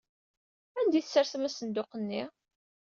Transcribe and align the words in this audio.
Anda 0.79 0.95
ay 0.97 1.03
tessersem 1.03 1.47
asenduq-nni? 1.47 2.23